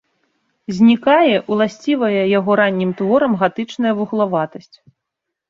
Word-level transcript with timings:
Знікае 0.77 1.35
ўласцівая 1.51 2.09
яго 2.39 2.51
раннім 2.61 2.91
творам 3.03 3.37
гатычная 3.45 3.93
вуглаватасць. 4.01 4.75